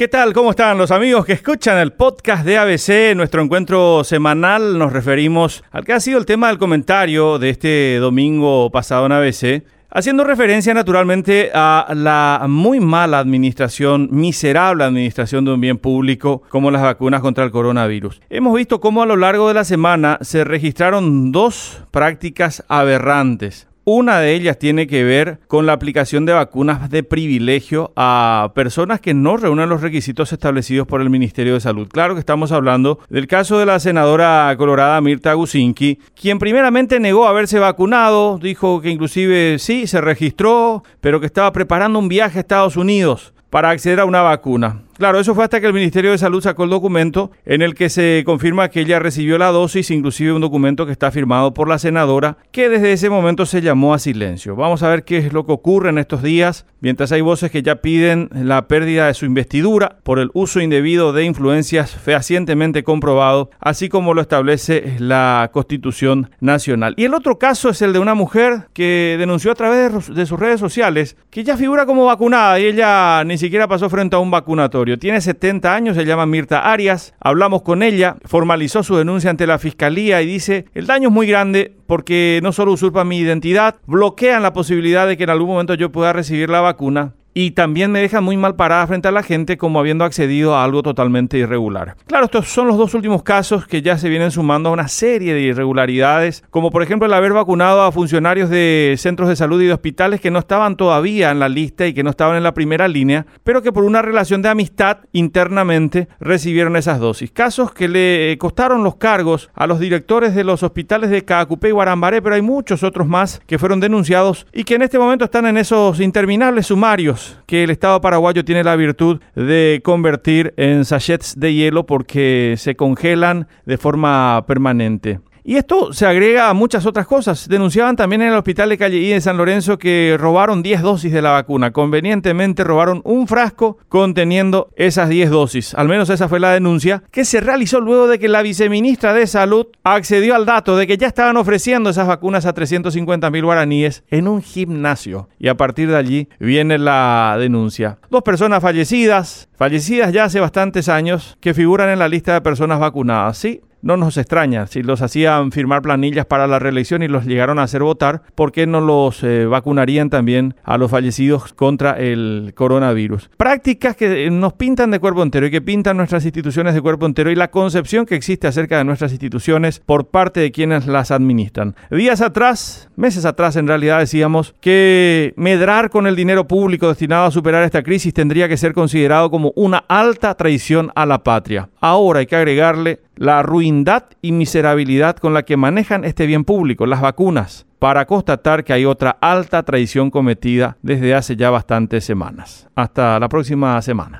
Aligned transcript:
¿Qué 0.00 0.08
tal? 0.08 0.32
¿Cómo 0.32 0.48
están 0.48 0.78
los 0.78 0.92
amigos 0.92 1.26
que 1.26 1.34
escuchan 1.34 1.76
el 1.76 1.92
podcast 1.92 2.42
de 2.46 2.56
ABC? 2.56 3.14
Nuestro 3.14 3.42
encuentro 3.42 4.02
semanal 4.02 4.78
nos 4.78 4.94
referimos 4.94 5.62
al 5.70 5.84
que 5.84 5.92
ha 5.92 6.00
sido 6.00 6.18
el 6.18 6.24
tema 6.24 6.48
del 6.48 6.56
comentario 6.56 7.38
de 7.38 7.50
este 7.50 7.98
domingo 7.98 8.70
pasado 8.70 9.04
en 9.04 9.12
ABC. 9.12 9.62
Haciendo 9.90 10.24
referencia 10.24 10.72
naturalmente 10.72 11.50
a 11.52 11.92
la 11.94 12.46
muy 12.48 12.80
mala 12.80 13.18
administración, 13.18 14.08
miserable 14.10 14.84
administración 14.84 15.44
de 15.44 15.52
un 15.52 15.60
bien 15.60 15.76
público 15.76 16.44
como 16.48 16.70
las 16.70 16.80
vacunas 16.80 17.20
contra 17.20 17.44
el 17.44 17.50
coronavirus. 17.50 18.22
Hemos 18.30 18.54
visto 18.54 18.80
cómo 18.80 19.02
a 19.02 19.06
lo 19.06 19.18
largo 19.18 19.48
de 19.48 19.54
la 19.54 19.64
semana 19.64 20.16
se 20.22 20.44
registraron 20.44 21.30
dos 21.30 21.82
prácticas 21.90 22.64
aberrantes. 22.68 23.66
Una 23.84 24.20
de 24.20 24.34
ellas 24.34 24.58
tiene 24.58 24.86
que 24.86 25.04
ver 25.04 25.38
con 25.48 25.64
la 25.64 25.72
aplicación 25.72 26.26
de 26.26 26.34
vacunas 26.34 26.90
de 26.90 27.02
privilegio 27.02 27.92
a 27.96 28.52
personas 28.54 29.00
que 29.00 29.14
no 29.14 29.38
reúnen 29.38 29.70
los 29.70 29.80
requisitos 29.80 30.34
establecidos 30.34 30.86
por 30.86 31.00
el 31.00 31.08
Ministerio 31.08 31.54
de 31.54 31.60
Salud. 31.60 31.88
Claro 31.88 32.14
que 32.14 32.20
estamos 32.20 32.52
hablando 32.52 32.98
del 33.08 33.26
caso 33.26 33.58
de 33.58 33.64
la 33.64 33.80
senadora 33.80 34.54
colorada 34.58 35.00
Mirta 35.00 35.32
Gusinki, 35.32 35.98
quien 36.14 36.38
primeramente 36.38 37.00
negó 37.00 37.26
haberse 37.26 37.58
vacunado, 37.58 38.38
dijo 38.38 38.82
que 38.82 38.90
inclusive 38.90 39.58
sí, 39.58 39.86
se 39.86 40.02
registró, 40.02 40.84
pero 41.00 41.18
que 41.18 41.26
estaba 41.26 41.50
preparando 41.52 41.98
un 41.98 42.08
viaje 42.08 42.38
a 42.38 42.42
Estados 42.42 42.76
Unidos 42.76 43.32
para 43.48 43.70
acceder 43.70 44.00
a 44.00 44.04
una 44.04 44.20
vacuna. 44.20 44.82
Claro, 45.00 45.18
eso 45.18 45.34
fue 45.34 45.44
hasta 45.44 45.62
que 45.62 45.66
el 45.66 45.72
Ministerio 45.72 46.10
de 46.10 46.18
Salud 46.18 46.42
sacó 46.42 46.64
el 46.64 46.68
documento 46.68 47.30
en 47.46 47.62
el 47.62 47.74
que 47.74 47.88
se 47.88 48.22
confirma 48.26 48.68
que 48.68 48.82
ella 48.82 48.98
recibió 48.98 49.38
la 49.38 49.46
dosis, 49.46 49.90
inclusive 49.90 50.34
un 50.34 50.42
documento 50.42 50.84
que 50.84 50.92
está 50.92 51.10
firmado 51.10 51.54
por 51.54 51.70
la 51.70 51.78
senadora, 51.78 52.36
que 52.52 52.68
desde 52.68 52.92
ese 52.92 53.08
momento 53.08 53.46
se 53.46 53.62
llamó 53.62 53.94
a 53.94 53.98
silencio. 53.98 54.56
Vamos 54.56 54.82
a 54.82 54.90
ver 54.90 55.04
qué 55.04 55.16
es 55.16 55.32
lo 55.32 55.46
que 55.46 55.52
ocurre 55.52 55.88
en 55.88 55.96
estos 55.96 56.22
días, 56.22 56.66
mientras 56.80 57.12
hay 57.12 57.22
voces 57.22 57.50
que 57.50 57.62
ya 57.62 57.76
piden 57.76 58.28
la 58.30 58.68
pérdida 58.68 59.06
de 59.06 59.14
su 59.14 59.24
investidura 59.24 59.96
por 60.02 60.18
el 60.18 60.28
uso 60.34 60.60
indebido 60.60 61.14
de 61.14 61.24
influencias 61.24 61.92
fehacientemente 61.92 62.84
comprobado, 62.84 63.48
así 63.58 63.88
como 63.88 64.12
lo 64.12 64.20
establece 64.20 64.96
la 64.98 65.48
Constitución 65.50 66.28
Nacional. 66.40 66.92
Y 66.98 67.04
el 67.04 67.14
otro 67.14 67.38
caso 67.38 67.70
es 67.70 67.80
el 67.80 67.94
de 67.94 68.00
una 68.00 68.12
mujer 68.12 68.68
que 68.74 69.16
denunció 69.18 69.50
a 69.50 69.54
través 69.54 70.14
de 70.14 70.26
sus 70.26 70.38
redes 70.38 70.60
sociales 70.60 71.16
que 71.30 71.42
ya 71.42 71.56
figura 71.56 71.86
como 71.86 72.04
vacunada 72.04 72.60
y 72.60 72.66
ella 72.66 73.24
ni 73.24 73.38
siquiera 73.38 73.66
pasó 73.66 73.88
frente 73.88 74.14
a 74.14 74.18
un 74.18 74.30
vacunatorio. 74.30 74.89
Tiene 74.98 75.20
70 75.20 75.74
años, 75.74 75.96
se 75.96 76.04
llama 76.04 76.26
Mirta 76.26 76.72
Arias. 76.72 77.14
Hablamos 77.20 77.62
con 77.62 77.82
ella, 77.82 78.16
formalizó 78.24 78.82
su 78.82 78.96
denuncia 78.96 79.30
ante 79.30 79.46
la 79.46 79.58
fiscalía 79.58 80.22
y 80.22 80.26
dice, 80.26 80.66
el 80.74 80.86
daño 80.86 81.08
es 81.08 81.14
muy 81.14 81.26
grande 81.26 81.76
porque 81.86 82.40
no 82.42 82.52
solo 82.52 82.72
usurpan 82.72 83.08
mi 83.08 83.18
identidad, 83.18 83.76
bloquean 83.86 84.42
la 84.42 84.52
posibilidad 84.52 85.06
de 85.06 85.16
que 85.16 85.24
en 85.24 85.30
algún 85.30 85.48
momento 85.48 85.74
yo 85.74 85.92
pueda 85.92 86.12
recibir 86.12 86.50
la 86.50 86.60
vacuna 86.60 87.14
y 87.34 87.52
también 87.52 87.92
me 87.92 88.00
deja 88.00 88.20
muy 88.20 88.36
mal 88.36 88.56
parada 88.56 88.86
frente 88.86 89.08
a 89.08 89.12
la 89.12 89.22
gente 89.22 89.56
como 89.56 89.78
habiendo 89.78 90.04
accedido 90.04 90.56
a 90.56 90.64
algo 90.64 90.82
totalmente 90.82 91.38
irregular. 91.38 91.96
Claro, 92.06 92.24
estos 92.24 92.48
son 92.48 92.66
los 92.66 92.76
dos 92.76 92.94
últimos 92.94 93.22
casos 93.22 93.66
que 93.66 93.82
ya 93.82 93.98
se 93.98 94.08
vienen 94.08 94.30
sumando 94.30 94.68
a 94.68 94.72
una 94.72 94.88
serie 94.88 95.34
de 95.34 95.40
irregularidades, 95.40 96.42
como 96.50 96.70
por 96.70 96.82
ejemplo 96.82 97.06
el 97.06 97.12
haber 97.12 97.32
vacunado 97.32 97.82
a 97.82 97.92
funcionarios 97.92 98.50
de 98.50 98.94
centros 98.98 99.28
de 99.28 99.36
salud 99.36 99.60
y 99.62 99.66
de 99.66 99.72
hospitales 99.72 100.20
que 100.20 100.30
no 100.30 100.38
estaban 100.38 100.76
todavía 100.76 101.30
en 101.30 101.38
la 101.38 101.48
lista 101.48 101.86
y 101.86 101.94
que 101.94 102.02
no 102.02 102.10
estaban 102.10 102.36
en 102.36 102.42
la 102.42 102.54
primera 102.54 102.88
línea, 102.88 103.26
pero 103.44 103.62
que 103.62 103.72
por 103.72 103.84
una 103.84 104.02
relación 104.02 104.42
de 104.42 104.48
amistad 104.48 104.98
internamente 105.12 106.08
recibieron 106.18 106.76
esas 106.76 106.98
dosis. 106.98 107.30
Casos 107.30 107.72
que 107.72 107.88
le 107.88 108.36
costaron 108.38 108.82
los 108.82 108.96
cargos 108.96 109.50
a 109.54 109.66
los 109.66 109.78
directores 109.78 110.34
de 110.34 110.44
los 110.44 110.62
hospitales 110.62 111.10
de 111.10 111.24
Caacupé 111.24 111.68
y 111.68 111.72
Guarambaré, 111.72 112.22
pero 112.22 112.34
hay 112.34 112.42
muchos 112.42 112.82
otros 112.82 113.06
más 113.06 113.40
que 113.46 113.58
fueron 113.58 113.80
denunciados 113.80 114.46
y 114.52 114.64
que 114.64 114.74
en 114.74 114.82
este 114.82 114.98
momento 114.98 115.24
están 115.24 115.46
en 115.46 115.56
esos 115.56 116.00
interminables 116.00 116.66
sumarios 116.66 117.19
que 117.46 117.64
el 117.64 117.70
Estado 117.70 118.00
paraguayo 118.00 118.44
tiene 118.44 118.64
la 118.64 118.76
virtud 118.76 119.20
de 119.34 119.80
convertir 119.84 120.54
en 120.56 120.84
sachets 120.84 121.38
de 121.38 121.54
hielo 121.54 121.86
porque 121.86 122.54
se 122.56 122.76
congelan 122.76 123.48
de 123.66 123.78
forma 123.78 124.44
permanente. 124.46 125.20
Y 125.44 125.56
esto 125.56 125.92
se 125.92 126.06
agrega 126.06 126.48
a 126.48 126.54
muchas 126.54 126.86
otras 126.86 127.06
cosas. 127.06 127.48
Denunciaban 127.48 127.96
también 127.96 128.22
en 128.22 128.28
el 128.28 128.34
hospital 128.34 128.68
de 128.68 128.78
Calle 128.78 128.98
I 128.98 129.10
de 129.10 129.20
San 129.20 129.36
Lorenzo 129.36 129.78
que 129.78 130.16
robaron 130.18 130.62
10 130.62 130.82
dosis 130.82 131.12
de 131.12 131.22
la 131.22 131.30
vacuna. 131.30 131.72
Convenientemente 131.72 132.64
robaron 132.64 133.00
un 133.04 133.26
frasco 133.26 133.78
conteniendo 133.88 134.68
esas 134.76 135.08
10 135.08 135.30
dosis. 135.30 135.74
Al 135.74 135.88
menos 135.88 136.10
esa 136.10 136.28
fue 136.28 136.40
la 136.40 136.52
denuncia 136.52 137.02
que 137.10 137.24
se 137.24 137.40
realizó 137.40 137.80
luego 137.80 138.08
de 138.08 138.18
que 138.18 138.28
la 138.28 138.42
viceministra 138.42 139.14
de 139.14 139.26
Salud 139.26 139.66
accedió 139.84 140.34
al 140.34 140.46
dato 140.46 140.76
de 140.76 140.86
que 140.86 140.96
ya 140.96 141.06
estaban 141.06 141.36
ofreciendo 141.36 141.90
esas 141.90 142.06
vacunas 142.06 142.46
a 142.46 142.52
350 142.52 143.30
mil 143.30 143.44
guaraníes 143.44 144.04
en 144.08 144.28
un 144.28 144.42
gimnasio. 144.42 145.28
Y 145.38 145.48
a 145.48 145.56
partir 145.56 145.88
de 145.88 145.96
allí 145.96 146.28
viene 146.38 146.78
la 146.78 147.36
denuncia. 147.38 147.98
Dos 148.10 148.22
personas 148.22 148.62
fallecidas, 148.62 149.48
fallecidas 149.56 150.12
ya 150.12 150.24
hace 150.24 150.40
bastantes 150.40 150.88
años, 150.88 151.36
que 151.40 151.54
figuran 151.54 151.88
en 151.88 151.98
la 151.98 152.08
lista 152.08 152.34
de 152.34 152.40
personas 152.40 152.78
vacunadas. 152.78 153.38
Sí, 153.38 153.60
no 153.82 153.96
nos 153.96 154.16
extraña. 154.16 154.66
Si 154.66 154.82
los 154.82 155.02
hacían 155.02 155.52
firmar 155.52 155.82
planillas 155.82 156.26
para 156.26 156.46
la 156.46 156.58
reelección 156.58 157.02
y 157.02 157.08
los 157.08 157.24
llegaron 157.24 157.58
a 157.58 157.64
hacer 157.64 157.82
votar, 157.82 158.22
¿por 158.34 158.52
qué 158.52 158.66
no 158.66 158.80
los 158.80 159.22
eh, 159.22 159.46
vacunarían 159.46 160.10
también 160.10 160.54
a 160.64 160.78
los 160.78 160.90
fallecidos 160.90 161.52
contra 161.52 161.92
el 161.98 162.52
coronavirus? 162.54 163.30
Prácticas 163.36 163.96
que 163.96 164.26
eh, 164.26 164.30
nos 164.30 164.54
pintan 164.54 164.90
de 164.90 165.00
cuerpo 165.00 165.22
entero 165.22 165.46
y 165.46 165.50
que 165.50 165.62
pintan 165.62 165.96
nuestras 165.96 166.24
instituciones 166.24 166.74
de 166.74 166.80
cuerpo 166.80 167.06
entero 167.06 167.30
y 167.30 167.34
la 167.34 167.50
concepción 167.50 168.06
que 168.06 168.14
existe 168.14 168.46
acerca 168.46 168.78
de 168.78 168.84
nuestras 168.84 169.12
instituciones 169.12 169.80
por 169.80 170.08
parte 170.08 170.40
de 170.40 170.52
quienes 170.52 170.86
las 170.86 171.10
administran. 171.10 171.74
Días 171.90 172.20
atrás, 172.20 172.88
meses 172.96 173.24
atrás 173.24 173.56
en 173.56 173.66
realidad 173.66 173.98
decíamos 173.98 174.54
que 174.60 175.32
medrar 175.36 175.90
con 175.90 176.06
el 176.06 176.16
dinero 176.16 176.46
público 176.46 176.88
destinado 176.88 177.26
a 177.26 177.30
superar 177.30 177.64
esta 177.64 177.82
crisis 177.82 178.14
tendría 178.14 178.48
que 178.48 178.56
ser 178.56 178.72
considerado 178.72 179.30
como 179.30 179.52
una 179.56 179.84
alta 179.88 180.34
traición 180.34 180.90
a 180.94 181.06
la 181.06 181.22
patria. 181.22 181.68
Ahora 181.80 182.20
hay 182.20 182.26
que 182.26 182.36
agregarle 182.36 183.00
la 183.20 183.42
ruindad 183.42 184.04
y 184.22 184.32
miserabilidad 184.32 185.18
con 185.18 185.34
la 185.34 185.42
que 185.42 185.58
manejan 185.58 186.06
este 186.06 186.24
bien 186.24 186.44
público, 186.44 186.86
las 186.86 187.02
vacunas, 187.02 187.66
para 187.78 188.06
constatar 188.06 188.64
que 188.64 188.72
hay 188.72 188.86
otra 188.86 189.10
alta 189.20 189.62
traición 189.62 190.10
cometida 190.10 190.78
desde 190.80 191.14
hace 191.14 191.36
ya 191.36 191.50
bastantes 191.50 192.02
semanas. 192.02 192.66
Hasta 192.74 193.20
la 193.20 193.28
próxima 193.28 193.80
semana. 193.82 194.18